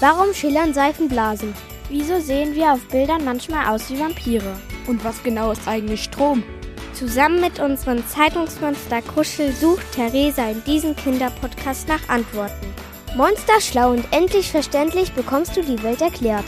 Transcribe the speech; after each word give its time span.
Warum 0.00 0.32
schillern 0.32 0.72
Seifenblasen? 0.72 1.52
Wieso 1.88 2.20
sehen 2.20 2.54
wir 2.54 2.72
auf 2.72 2.86
Bildern 2.86 3.24
manchmal 3.24 3.66
aus 3.66 3.90
wie 3.90 3.98
Vampire? 3.98 4.56
Und 4.86 5.04
was 5.04 5.20
genau 5.24 5.50
ist 5.50 5.66
eigentlich 5.66 6.04
Strom? 6.04 6.44
Zusammen 6.92 7.40
mit 7.40 7.58
unserem 7.58 8.06
Zeitungsmonster 8.06 9.02
Kuschel 9.02 9.52
sucht 9.52 9.90
Theresa 9.92 10.50
in 10.50 10.62
diesem 10.62 10.94
Kinderpodcast 10.94 11.88
nach 11.88 12.08
Antworten. 12.08 12.72
Monster 13.16 13.60
schlau 13.60 13.90
und 13.90 14.04
endlich 14.12 14.52
verständlich 14.52 15.12
bekommst 15.14 15.56
du 15.56 15.62
die 15.62 15.82
Welt 15.82 16.00
erklärt. 16.00 16.44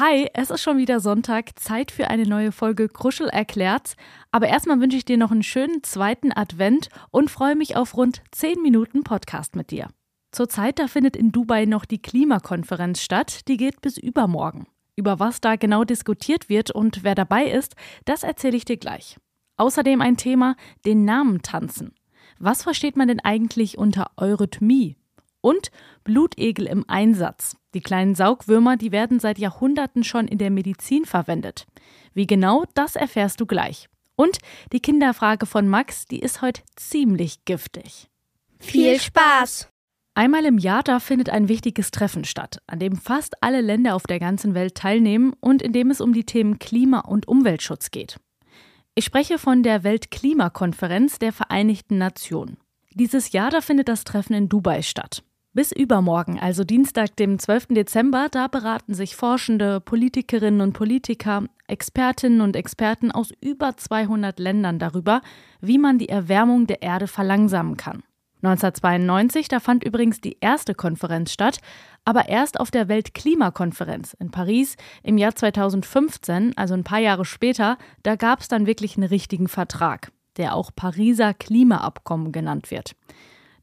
Hi, 0.00 0.28
es 0.34 0.50
ist 0.50 0.60
schon 0.60 0.76
wieder 0.76 0.98
Sonntag, 0.98 1.56
Zeit 1.56 1.92
für 1.92 2.08
eine 2.08 2.26
neue 2.26 2.50
Folge 2.50 2.88
Kruschel 2.88 3.28
erklärt. 3.28 3.94
Aber 4.32 4.48
erstmal 4.48 4.80
wünsche 4.80 4.96
ich 4.96 5.04
dir 5.04 5.16
noch 5.16 5.30
einen 5.30 5.44
schönen 5.44 5.84
zweiten 5.84 6.32
Advent 6.32 6.88
und 7.12 7.30
freue 7.30 7.54
mich 7.54 7.76
auf 7.76 7.96
rund 7.96 8.20
10 8.32 8.60
Minuten 8.60 9.04
Podcast 9.04 9.54
mit 9.54 9.70
dir. 9.70 9.86
Zurzeit 10.32 10.80
da 10.80 10.88
findet 10.88 11.14
in 11.14 11.30
Dubai 11.30 11.64
noch 11.64 11.84
die 11.84 12.02
Klimakonferenz 12.02 13.02
statt, 13.02 13.46
die 13.46 13.56
geht 13.56 13.82
bis 13.82 13.96
übermorgen. 13.96 14.66
Über 14.96 15.20
was 15.20 15.40
da 15.40 15.54
genau 15.54 15.84
diskutiert 15.84 16.48
wird 16.48 16.72
und 16.72 17.04
wer 17.04 17.14
dabei 17.14 17.44
ist, 17.44 17.76
das 18.04 18.24
erzähle 18.24 18.56
ich 18.56 18.64
dir 18.64 18.78
gleich. 18.78 19.16
Außerdem 19.58 20.00
ein 20.00 20.16
Thema, 20.16 20.56
den 20.84 21.04
Namen 21.04 21.42
tanzen. 21.42 21.94
Was 22.40 22.64
versteht 22.64 22.96
man 22.96 23.06
denn 23.06 23.20
eigentlich 23.20 23.78
unter 23.78 24.10
Eurythmie? 24.16 24.96
Und 25.44 25.70
Blutegel 26.04 26.66
im 26.66 26.86
Einsatz. 26.88 27.54
Die 27.74 27.82
kleinen 27.82 28.14
Saugwürmer, 28.14 28.78
die 28.78 28.92
werden 28.92 29.20
seit 29.20 29.38
Jahrhunderten 29.38 30.02
schon 30.02 30.26
in 30.26 30.38
der 30.38 30.50
Medizin 30.50 31.04
verwendet. 31.04 31.66
Wie 32.14 32.26
genau, 32.26 32.64
das 32.72 32.96
erfährst 32.96 33.42
du 33.42 33.44
gleich. 33.44 33.90
Und 34.16 34.38
die 34.72 34.80
Kinderfrage 34.80 35.44
von 35.44 35.68
Max, 35.68 36.06
die 36.06 36.20
ist 36.20 36.40
heute 36.40 36.62
ziemlich 36.76 37.44
giftig. 37.44 38.08
Viel 38.58 38.98
Spaß! 38.98 39.68
Einmal 40.14 40.46
im 40.46 40.56
Jahr 40.56 40.82
da 40.82 40.98
findet 40.98 41.28
ein 41.28 41.50
wichtiges 41.50 41.90
Treffen 41.90 42.24
statt, 42.24 42.62
an 42.66 42.78
dem 42.78 42.96
fast 42.96 43.34
alle 43.42 43.60
Länder 43.60 43.96
auf 43.96 44.04
der 44.04 44.20
ganzen 44.20 44.54
Welt 44.54 44.76
teilnehmen 44.76 45.34
und 45.40 45.60
in 45.60 45.74
dem 45.74 45.90
es 45.90 46.00
um 46.00 46.14
die 46.14 46.24
Themen 46.24 46.58
Klima- 46.58 47.00
und 47.00 47.28
Umweltschutz 47.28 47.90
geht. 47.90 48.18
Ich 48.94 49.04
spreche 49.04 49.38
von 49.38 49.62
der 49.62 49.84
Weltklimakonferenz 49.84 51.18
der 51.18 51.34
Vereinigten 51.34 51.98
Nationen. 51.98 52.56
Dieses 52.94 53.32
Jahr 53.32 53.50
da 53.50 53.60
findet 53.60 53.88
das 53.88 54.04
Treffen 54.04 54.34
in 54.34 54.48
Dubai 54.48 54.80
statt. 54.80 55.22
Bis 55.56 55.70
übermorgen, 55.70 56.40
also 56.40 56.64
Dienstag, 56.64 57.14
dem 57.14 57.38
12. 57.38 57.68
Dezember, 57.68 58.26
da 58.28 58.48
beraten 58.48 58.92
sich 58.92 59.14
Forschende, 59.14 59.80
Politikerinnen 59.80 60.60
und 60.60 60.72
Politiker, 60.72 61.44
Expertinnen 61.68 62.40
und 62.40 62.56
Experten 62.56 63.12
aus 63.12 63.30
über 63.40 63.76
200 63.76 64.40
Ländern 64.40 64.80
darüber, 64.80 65.20
wie 65.60 65.78
man 65.78 65.98
die 65.98 66.08
Erwärmung 66.08 66.66
der 66.66 66.82
Erde 66.82 67.06
verlangsamen 67.06 67.76
kann. 67.76 68.02
1992, 68.42 69.46
da 69.46 69.60
fand 69.60 69.84
übrigens 69.84 70.20
die 70.20 70.38
erste 70.40 70.74
Konferenz 70.74 71.32
statt, 71.32 71.60
aber 72.04 72.28
erst 72.28 72.58
auf 72.58 72.72
der 72.72 72.88
Weltklimakonferenz 72.88 74.14
in 74.18 74.32
Paris 74.32 74.76
im 75.04 75.18
Jahr 75.18 75.36
2015, 75.36 76.54
also 76.56 76.74
ein 76.74 76.82
paar 76.82 76.98
Jahre 76.98 77.24
später, 77.24 77.78
da 78.02 78.16
gab 78.16 78.40
es 78.40 78.48
dann 78.48 78.66
wirklich 78.66 78.96
einen 78.96 79.06
richtigen 79.06 79.46
Vertrag, 79.46 80.10
der 80.36 80.56
auch 80.56 80.72
Pariser 80.74 81.32
Klimaabkommen 81.32 82.32
genannt 82.32 82.72
wird. 82.72 82.96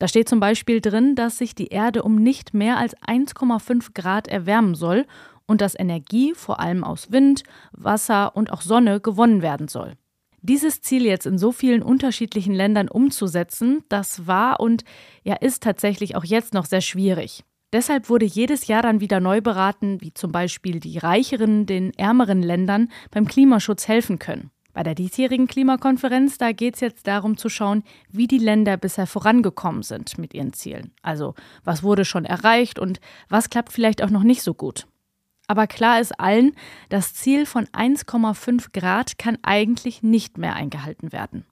Da 0.01 0.07
steht 0.07 0.27
zum 0.27 0.39
Beispiel 0.39 0.81
drin, 0.81 1.13
dass 1.13 1.37
sich 1.37 1.53
die 1.53 1.67
Erde 1.67 2.01
um 2.01 2.15
nicht 2.15 2.55
mehr 2.55 2.77
als 2.77 2.97
1,5 3.05 3.93
Grad 3.93 4.27
erwärmen 4.27 4.73
soll 4.73 5.05
und 5.45 5.61
dass 5.61 5.77
Energie 5.77 6.33
vor 6.33 6.59
allem 6.59 6.83
aus 6.83 7.11
Wind, 7.11 7.43
Wasser 7.71 8.35
und 8.35 8.51
auch 8.51 8.61
Sonne 8.61 8.99
gewonnen 8.99 9.43
werden 9.43 9.67
soll. 9.67 9.93
Dieses 10.41 10.81
Ziel 10.81 11.05
jetzt 11.05 11.27
in 11.27 11.37
so 11.37 11.51
vielen 11.51 11.83
unterschiedlichen 11.83 12.55
Ländern 12.55 12.87
umzusetzen, 12.87 13.83
das 13.89 14.25
war 14.25 14.59
und 14.59 14.85
ja 15.23 15.35
ist 15.35 15.61
tatsächlich 15.61 16.15
auch 16.15 16.25
jetzt 16.25 16.55
noch 16.55 16.65
sehr 16.65 16.81
schwierig. 16.81 17.43
Deshalb 17.71 18.09
wurde 18.09 18.25
jedes 18.25 18.65
Jahr 18.65 18.81
dann 18.81 19.01
wieder 19.01 19.19
neu 19.19 19.39
beraten, 19.39 20.01
wie 20.01 20.15
zum 20.15 20.31
Beispiel 20.31 20.79
die 20.79 20.97
reicheren 20.97 21.67
den 21.67 21.93
ärmeren 21.93 22.41
Ländern 22.41 22.89
beim 23.11 23.27
Klimaschutz 23.27 23.87
helfen 23.87 24.17
können. 24.17 24.49
Bei 24.73 24.83
der 24.83 24.95
diesjährigen 24.95 25.47
Klimakonferenz, 25.47 26.37
da 26.37 26.51
geht 26.51 26.75
es 26.75 26.81
jetzt 26.81 27.07
darum 27.07 27.37
zu 27.37 27.49
schauen, 27.49 27.83
wie 28.09 28.27
die 28.27 28.37
Länder 28.37 28.77
bisher 28.77 29.07
vorangekommen 29.07 29.83
sind 29.83 30.17
mit 30.17 30.33
ihren 30.33 30.53
Zielen. 30.53 30.91
Also 31.01 31.35
was 31.63 31.83
wurde 31.83 32.05
schon 32.05 32.25
erreicht 32.25 32.79
und 32.79 32.99
was 33.29 33.49
klappt 33.49 33.73
vielleicht 33.73 34.01
auch 34.03 34.09
noch 34.09 34.23
nicht 34.23 34.43
so 34.43 34.53
gut. 34.53 34.87
Aber 35.47 35.67
klar 35.67 35.99
ist 35.99 36.17
allen, 36.19 36.55
das 36.87 37.13
Ziel 37.13 37.45
von 37.45 37.65
1,5 37.67 38.71
Grad 38.71 39.17
kann 39.17 39.37
eigentlich 39.41 40.01
nicht 40.01 40.37
mehr 40.37 40.55
eingehalten 40.55 41.11
werden. 41.11 41.45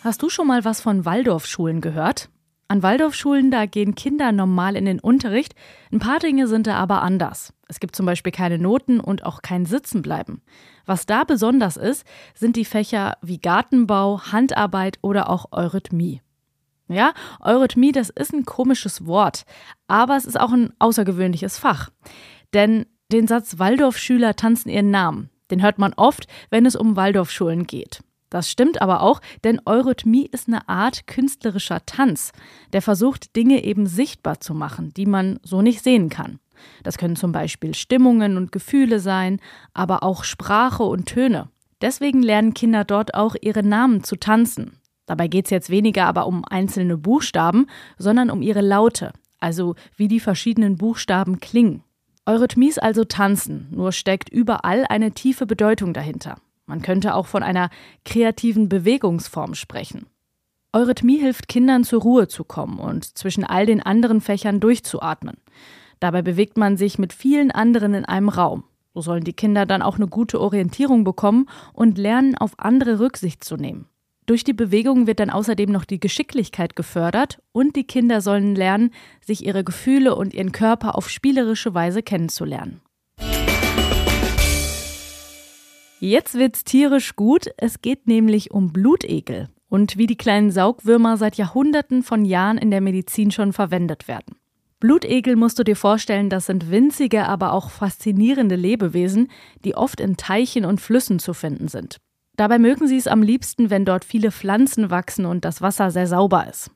Hast 0.00 0.22
du 0.22 0.30
schon 0.30 0.46
mal 0.46 0.64
was 0.64 0.80
von 0.80 1.04
Waldorfschulen 1.04 1.80
gehört? 1.80 2.30
An 2.68 2.82
Waldorfschulen, 2.82 3.50
da 3.52 3.66
gehen 3.66 3.94
Kinder 3.94 4.32
normal 4.32 4.74
in 4.74 4.86
den 4.86 4.98
Unterricht. 4.98 5.54
Ein 5.92 6.00
paar 6.00 6.18
Dinge 6.18 6.48
sind 6.48 6.66
da 6.66 6.74
aber 6.76 7.02
anders. 7.02 7.52
Es 7.68 7.78
gibt 7.78 7.94
zum 7.94 8.06
Beispiel 8.06 8.32
keine 8.32 8.58
Noten 8.58 8.98
und 8.98 9.24
auch 9.24 9.42
kein 9.42 9.66
Sitzenbleiben. 9.66 10.42
Was 10.84 11.06
da 11.06 11.24
besonders 11.24 11.76
ist, 11.76 12.04
sind 12.34 12.56
die 12.56 12.64
Fächer 12.64 13.18
wie 13.22 13.38
Gartenbau, 13.38 14.20
Handarbeit 14.32 14.98
oder 15.02 15.30
auch 15.30 15.52
Eurythmie. 15.52 16.22
Ja, 16.88 17.14
Eurythmie, 17.40 17.92
das 17.92 18.10
ist 18.10 18.32
ein 18.32 18.44
komisches 18.44 19.06
Wort, 19.06 19.44
aber 19.88 20.16
es 20.16 20.24
ist 20.24 20.38
auch 20.38 20.52
ein 20.52 20.72
außergewöhnliches 20.78 21.58
Fach. 21.58 21.90
Denn 22.52 22.86
den 23.12 23.26
Satz 23.26 23.58
Waldorfschüler 23.58 24.34
tanzen 24.34 24.68
ihren 24.68 24.90
Namen, 24.90 25.30
den 25.50 25.62
hört 25.62 25.78
man 25.78 25.94
oft, 25.94 26.26
wenn 26.50 26.66
es 26.66 26.76
um 26.76 26.96
Waldorfschulen 26.96 27.66
geht. 27.66 28.02
Das 28.30 28.50
stimmt 28.50 28.82
aber 28.82 29.02
auch, 29.02 29.20
denn 29.44 29.60
Eurythmie 29.66 30.28
ist 30.30 30.48
eine 30.48 30.68
Art 30.68 31.06
künstlerischer 31.06 31.86
Tanz, 31.86 32.32
der 32.72 32.82
versucht, 32.82 33.36
Dinge 33.36 33.62
eben 33.64 33.86
sichtbar 33.86 34.40
zu 34.40 34.54
machen, 34.54 34.92
die 34.94 35.06
man 35.06 35.38
so 35.42 35.62
nicht 35.62 35.82
sehen 35.82 36.08
kann. 36.08 36.40
Das 36.82 36.98
können 36.98 37.16
zum 37.16 37.32
Beispiel 37.32 37.74
Stimmungen 37.74 38.36
und 38.36 38.50
Gefühle 38.52 38.98
sein, 38.98 39.40
aber 39.74 40.02
auch 40.02 40.24
Sprache 40.24 40.82
und 40.82 41.06
Töne. 41.06 41.48
Deswegen 41.80 42.22
lernen 42.22 42.54
Kinder 42.54 42.84
dort 42.84 43.14
auch 43.14 43.36
ihre 43.40 43.62
Namen 43.62 44.02
zu 44.02 44.16
tanzen. 44.16 44.78
Dabei 45.04 45.28
geht 45.28 45.44
es 45.44 45.50
jetzt 45.50 45.70
weniger 45.70 46.06
aber 46.06 46.26
um 46.26 46.44
einzelne 46.44 46.96
Buchstaben, 46.96 47.66
sondern 47.98 48.30
um 48.30 48.42
ihre 48.42 48.62
Laute, 48.62 49.12
also 49.38 49.76
wie 49.96 50.08
die 50.08 50.20
verschiedenen 50.20 50.76
Buchstaben 50.76 51.38
klingen. 51.38 51.82
Eurythmie 52.24 52.68
ist 52.68 52.82
also 52.82 53.04
Tanzen, 53.04 53.68
nur 53.70 53.92
steckt 53.92 54.30
überall 54.30 54.84
eine 54.88 55.12
tiefe 55.12 55.46
Bedeutung 55.46 55.92
dahinter. 55.92 56.38
Man 56.66 56.82
könnte 56.82 57.14
auch 57.14 57.26
von 57.26 57.42
einer 57.42 57.70
kreativen 58.04 58.68
Bewegungsform 58.68 59.54
sprechen. 59.54 60.06
Eurythmie 60.72 61.18
hilft 61.18 61.48
Kindern 61.48 61.84
zur 61.84 62.02
Ruhe 62.02 62.28
zu 62.28 62.44
kommen 62.44 62.78
und 62.78 63.16
zwischen 63.16 63.44
all 63.44 63.66
den 63.66 63.82
anderen 63.82 64.20
Fächern 64.20 64.60
durchzuatmen. 64.60 65.38
Dabei 66.00 66.22
bewegt 66.22 66.58
man 66.58 66.76
sich 66.76 66.98
mit 66.98 67.12
vielen 67.12 67.50
anderen 67.50 67.94
in 67.94 68.04
einem 68.04 68.28
Raum. 68.28 68.64
So 68.92 69.00
sollen 69.00 69.24
die 69.24 69.32
Kinder 69.32 69.64
dann 69.64 69.82
auch 69.82 69.96
eine 69.96 70.08
gute 70.08 70.40
Orientierung 70.40 71.04
bekommen 71.04 71.48
und 71.72 71.98
lernen, 71.98 72.36
auf 72.36 72.58
andere 72.58 72.98
Rücksicht 72.98 73.44
zu 73.44 73.56
nehmen. 73.56 73.86
Durch 74.26 74.42
die 74.42 74.52
Bewegung 74.52 75.06
wird 75.06 75.20
dann 75.20 75.30
außerdem 75.30 75.70
noch 75.70 75.84
die 75.84 76.00
Geschicklichkeit 76.00 76.74
gefördert 76.74 77.40
und 77.52 77.76
die 77.76 77.84
Kinder 77.84 78.20
sollen 78.20 78.56
lernen, 78.56 78.90
sich 79.24 79.46
ihre 79.46 79.62
Gefühle 79.62 80.16
und 80.16 80.34
ihren 80.34 80.50
Körper 80.50 80.96
auf 80.96 81.08
spielerische 81.08 81.74
Weise 81.74 82.02
kennenzulernen. 82.02 82.80
Jetzt 85.98 86.34
wird's 86.34 86.64
tierisch 86.64 87.16
gut. 87.16 87.46
Es 87.56 87.80
geht 87.80 88.06
nämlich 88.06 88.50
um 88.50 88.72
Blutegel 88.72 89.48
und 89.70 89.96
wie 89.96 90.06
die 90.06 90.16
kleinen 90.16 90.50
Saugwürmer 90.50 91.16
seit 91.16 91.36
Jahrhunderten 91.36 92.02
von 92.02 92.26
Jahren 92.26 92.58
in 92.58 92.70
der 92.70 92.82
Medizin 92.82 93.30
schon 93.30 93.54
verwendet 93.54 94.06
werden. 94.06 94.36
Blutegel 94.78 95.36
musst 95.36 95.58
du 95.58 95.64
dir 95.64 95.74
vorstellen, 95.74 96.28
das 96.28 96.46
sind 96.46 96.70
winzige, 96.70 97.26
aber 97.26 97.52
auch 97.52 97.70
faszinierende 97.70 98.56
Lebewesen, 98.56 99.28
die 99.64 99.74
oft 99.74 100.00
in 100.00 100.18
Teichen 100.18 100.66
und 100.66 100.82
Flüssen 100.82 101.18
zu 101.18 101.32
finden 101.32 101.68
sind. 101.68 101.96
Dabei 102.36 102.58
mögen 102.58 102.86
sie 102.86 102.98
es 102.98 103.06
am 103.06 103.22
liebsten, 103.22 103.70
wenn 103.70 103.86
dort 103.86 104.04
viele 104.04 104.30
Pflanzen 104.30 104.90
wachsen 104.90 105.24
und 105.24 105.46
das 105.46 105.62
Wasser 105.62 105.90
sehr 105.90 106.06
sauber 106.06 106.46
ist. 106.46 106.70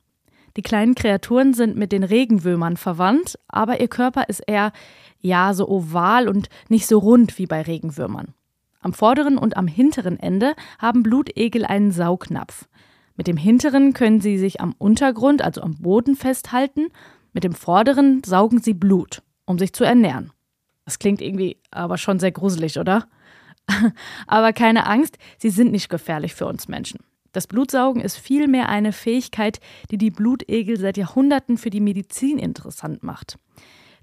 Die 0.57 0.63
kleinen 0.63 0.95
Kreaturen 0.95 1.53
sind 1.53 1.77
mit 1.77 1.93
den 1.93 2.05
Regenwürmern 2.05 2.79
verwandt, 2.79 3.39
aber 3.49 3.81
ihr 3.81 3.89
Körper 3.89 4.31
ist 4.31 4.41
eher, 4.47 4.73
ja, 5.21 5.53
so 5.53 5.69
oval 5.69 6.27
und 6.27 6.49
nicht 6.71 6.87
so 6.87 6.99
rund 6.99 7.39
wie 7.39 7.47
bei 7.47 7.61
Regenwürmern. 7.61 8.35
Am 8.81 8.93
vorderen 8.93 9.39
und 9.39 9.57
am 9.57 9.67
hinteren 9.67 10.19
Ende 10.19 10.55
haben 10.79 11.03
Blutegel 11.03 11.65
einen 11.65 11.93
Saugnapf. 11.93 12.69
Mit 13.17 13.27
dem 13.27 13.37
hinteren 13.37 13.93
können 13.93 14.21
sie 14.21 14.39
sich 14.39 14.61
am 14.61 14.75
Untergrund, 14.79 15.43
also 15.43 15.61
am 15.61 15.77
Boden 15.77 16.17
festhalten, 16.17 16.89
mit 17.33 17.45
dem 17.45 17.53
vorderen 17.53 18.23
saugen 18.25 18.61
sie 18.61 18.75
Blut, 18.75 19.23
um 19.45 19.59
sich 19.59 19.73
zu 19.73 19.85
ernähren. 19.85 20.33
Das 20.87 20.99
klingt 20.99 21.21
irgendwie 21.21 21.59
aber 21.71 21.99
schon 21.99 22.19
sehr 22.19 22.33
gruselig, 22.33 22.79
oder? 22.79 23.07
aber 24.27 24.53
keine 24.53 24.87
Angst, 24.87 25.19
sie 25.39 25.51
sind 25.51 25.71
nicht 25.71 25.91
gefährlich 25.91 26.35
für 26.35 26.47
uns 26.47 26.67
Menschen. 26.67 27.01
Das 27.33 27.47
Blutsaugen 27.47 28.03
ist 28.03 28.17
vielmehr 28.17 28.69
eine 28.69 28.93
Fähigkeit, 28.93 29.61
die 29.91 29.99
die 29.99 30.11
Blutegel 30.11 30.79
seit 30.79 30.97
Jahrhunderten 30.97 31.59
für 31.59 31.71
die 31.71 31.81
Medizin 31.81 32.39
interessant 32.39 33.03
macht. 33.03 33.39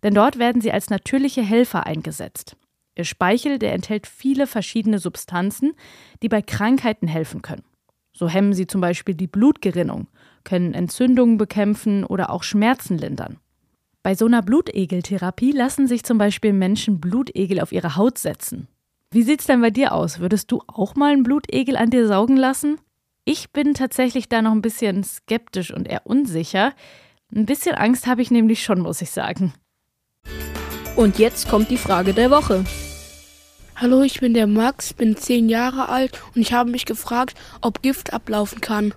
Denn 0.04 0.14
dort 0.14 0.40
werden 0.40 0.62
sie 0.62 0.72
als 0.72 0.90
natürliche 0.90 1.42
Helfer 1.42 1.86
eingesetzt. 1.86 2.56
Ihr 2.98 3.06
Speichel, 3.06 3.60
der 3.60 3.74
enthält 3.74 4.08
viele 4.08 4.48
verschiedene 4.48 4.98
Substanzen, 4.98 5.74
die 6.24 6.30
bei 6.30 6.42
Krankheiten 6.42 7.08
helfen 7.08 7.44
können. 7.44 7.64
So 8.12 8.28
hemmen 8.28 8.54
sie 8.54 8.66
zum 8.66 8.82
Beispiel 8.82 9.14
die 9.14 9.28
Blutgerinnung, 9.28 10.08
können 10.44 10.74
Entzündungen 10.74 11.38
bekämpfen 11.38 12.04
oder 12.04 12.32
auch 12.32 12.42
Schmerzen 12.42 12.98
lindern. 12.98 13.38
Bei 14.02 14.16
so 14.16 14.26
einer 14.26 14.42
Blutegeltherapie 14.42 15.52
lassen 15.52 15.88
sich 15.88 16.04
zum 16.04 16.18
Beispiel 16.18 16.54
Menschen 16.54 17.00
Blutegel 17.00 17.60
auf 17.60 17.72
ihre 17.72 17.96
Haut 17.96 18.18
setzen. 18.18 18.68
Wie 19.12 19.22
sieht's 19.22 19.46
denn 19.46 19.62
bei 19.62 19.70
dir 19.70 19.92
aus? 19.92 20.20
Würdest 20.20 20.52
du 20.52 20.64
auch 20.66 20.96
mal 20.96 21.14
einen 21.14 21.24
Blutegel 21.24 21.78
an 21.78 21.92
dir 21.92 22.08
saugen 22.08 22.38
lassen? 22.38 22.80
Ich 23.26 23.52
bin 23.52 23.76
tatsächlich 23.76 24.28
da 24.30 24.42
noch 24.42 24.54
ein 24.54 24.62
bisschen 24.64 25.04
skeptisch 25.04 25.72
und 25.72 25.88
eher 25.88 26.08
unsicher. 26.08 26.74
Ein 27.32 27.46
bisschen 27.46 27.76
Angst 27.76 28.08
habe 28.08 28.24
ich 28.24 28.32
nämlich 28.32 28.64
schon, 28.64 28.80
muss 28.80 29.02
ich 29.02 29.12
sagen. 29.12 29.54
Und 30.96 31.20
jetzt 31.20 31.48
kommt 31.48 31.70
die 31.70 31.78
Frage 31.78 32.14
der 32.14 32.32
Woche. 32.32 32.64
Hallo, 33.80 34.02
ich 34.02 34.22
bin 34.22 34.34
der 34.34 34.48
Max, 34.48 34.96
bin 34.96 35.16
zehn 35.16 35.50
Jahre 35.50 35.88
alt 35.90 36.20
und 36.34 36.42
ich 36.42 36.52
habe 36.52 36.72
mich 36.72 36.86
gefragt, 36.86 37.36
ob 37.62 37.84
Gift 37.84 38.12
ablaufen 38.12 38.60
kann. 38.60 38.92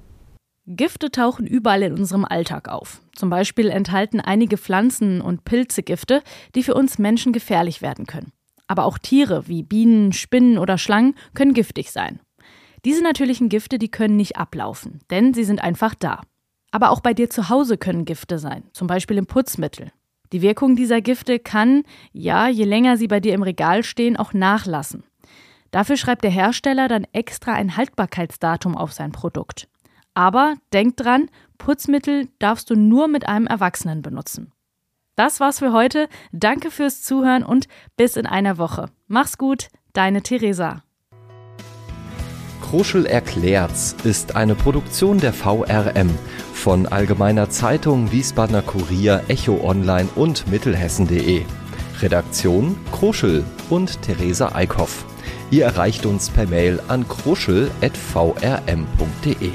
Gifte 0.64 1.10
tauchen 1.10 1.46
überall 1.46 1.82
in 1.82 1.92
unserem 1.92 2.24
Alltag 2.24 2.70
auf. 2.70 3.02
Zum 3.14 3.28
Beispiel 3.28 3.68
enthalten 3.68 4.20
einige 4.20 4.56
Pflanzen 4.56 5.20
und 5.20 5.44
Pilze 5.44 5.82
Gifte, 5.82 6.22
die 6.54 6.62
für 6.62 6.72
uns 6.72 6.98
Menschen 6.98 7.34
gefährlich 7.34 7.82
werden 7.82 8.06
können. 8.06 8.32
Aber 8.68 8.86
auch 8.86 8.96
Tiere 8.96 9.46
wie 9.48 9.62
Bienen, 9.62 10.14
Spinnen 10.14 10.56
oder 10.56 10.78
Schlangen 10.78 11.14
können 11.34 11.52
giftig 11.52 11.90
sein. 11.90 12.18
Diese 12.86 13.02
natürlichen 13.02 13.50
Gifte, 13.50 13.78
die 13.78 13.90
können 13.90 14.16
nicht 14.16 14.38
ablaufen, 14.38 15.00
denn 15.10 15.34
sie 15.34 15.44
sind 15.44 15.62
einfach 15.62 15.94
da. 15.94 16.22
Aber 16.70 16.88
auch 16.88 17.00
bei 17.00 17.12
dir 17.12 17.28
zu 17.28 17.50
Hause 17.50 17.76
können 17.76 18.06
Gifte 18.06 18.38
sein, 18.38 18.62
zum 18.72 18.86
Beispiel 18.86 19.18
im 19.18 19.26
Putzmittel. 19.26 19.92
Die 20.32 20.42
Wirkung 20.42 20.76
dieser 20.76 21.00
Gifte 21.00 21.38
kann, 21.38 21.82
ja, 22.12 22.48
je 22.48 22.64
länger 22.64 22.96
sie 22.96 23.08
bei 23.08 23.20
dir 23.20 23.34
im 23.34 23.42
Regal 23.42 23.82
stehen, 23.82 24.16
auch 24.16 24.32
nachlassen. 24.32 25.04
Dafür 25.70 25.96
schreibt 25.96 26.24
der 26.24 26.30
Hersteller 26.30 26.88
dann 26.88 27.06
extra 27.12 27.52
ein 27.52 27.76
Haltbarkeitsdatum 27.76 28.76
auf 28.76 28.92
sein 28.92 29.12
Produkt. 29.12 29.68
Aber 30.14 30.54
denk 30.72 30.96
dran, 30.96 31.30
Putzmittel 31.58 32.28
darfst 32.38 32.70
du 32.70 32.74
nur 32.74 33.08
mit 33.08 33.28
einem 33.28 33.46
Erwachsenen 33.46 34.02
benutzen. 34.02 34.52
Das 35.16 35.38
war's 35.38 35.58
für 35.58 35.72
heute. 35.72 36.08
Danke 36.32 36.70
fürs 36.70 37.02
Zuhören 37.02 37.44
und 37.44 37.68
bis 37.96 38.16
in 38.16 38.26
einer 38.26 38.58
Woche. 38.58 38.86
Mach's 39.06 39.38
gut, 39.38 39.68
deine 39.92 40.22
Theresa. 40.22 40.82
Kruschel 42.70 43.04
erklärt's 43.04 43.94
ist 44.04 44.36
eine 44.36 44.54
Produktion 44.54 45.18
der 45.18 45.32
VRM 45.32 46.08
von 46.54 46.86
Allgemeiner 46.86 47.50
Zeitung, 47.50 48.12
Wiesbadener 48.12 48.62
Kurier, 48.62 49.24
Echo 49.26 49.58
Online 49.64 50.08
und 50.14 50.48
Mittelhessen.de. 50.48 51.42
Redaktion 52.00 52.76
Kruschel 52.92 53.42
und 53.70 54.00
Theresa 54.02 54.54
Eickhoff. 54.54 55.04
Ihr 55.50 55.64
erreicht 55.64 56.06
uns 56.06 56.30
per 56.30 56.46
Mail 56.46 56.80
an 56.86 57.08
kruschel.vrm.de. 57.08 59.50